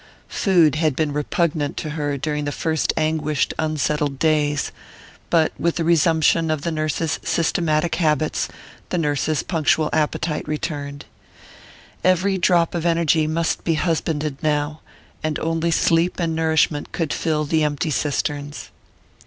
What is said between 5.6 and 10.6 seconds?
the resumption of the nurse's systematic habits the nurse's punctual appetite